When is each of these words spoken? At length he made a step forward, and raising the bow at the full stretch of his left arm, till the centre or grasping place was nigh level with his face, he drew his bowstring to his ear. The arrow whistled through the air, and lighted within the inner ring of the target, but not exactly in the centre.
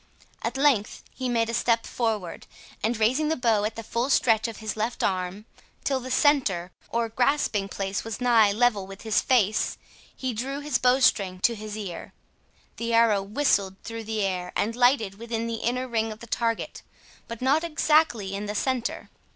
At 0.41 0.57
length 0.57 1.03
he 1.13 1.29
made 1.29 1.47
a 1.47 1.53
step 1.53 1.85
forward, 1.85 2.47
and 2.81 2.97
raising 2.99 3.27
the 3.29 3.35
bow 3.35 3.65
at 3.65 3.75
the 3.75 3.83
full 3.83 4.09
stretch 4.09 4.47
of 4.47 4.57
his 4.57 4.75
left 4.75 5.03
arm, 5.03 5.45
till 5.83 5.99
the 5.99 6.09
centre 6.09 6.71
or 6.89 7.07
grasping 7.07 7.67
place 7.69 8.03
was 8.03 8.19
nigh 8.19 8.51
level 8.51 8.87
with 8.87 9.03
his 9.03 9.21
face, 9.21 9.77
he 10.15 10.33
drew 10.33 10.59
his 10.59 10.79
bowstring 10.79 11.37
to 11.41 11.53
his 11.53 11.77
ear. 11.77 12.13
The 12.77 12.95
arrow 12.95 13.21
whistled 13.21 13.75
through 13.83 14.05
the 14.05 14.23
air, 14.23 14.51
and 14.55 14.75
lighted 14.75 15.19
within 15.19 15.45
the 15.45 15.57
inner 15.61 15.87
ring 15.87 16.11
of 16.11 16.17
the 16.19 16.25
target, 16.25 16.81
but 17.27 17.39
not 17.39 17.63
exactly 17.63 18.33
in 18.33 18.47
the 18.47 18.55
centre. 18.55 19.11